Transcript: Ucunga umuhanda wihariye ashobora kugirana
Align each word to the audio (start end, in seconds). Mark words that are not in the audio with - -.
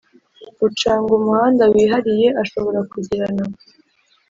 Ucunga 0.65 1.11
umuhanda 1.19 1.63
wihariye 1.73 2.27
ashobora 2.43 2.79
kugirana 2.91 3.43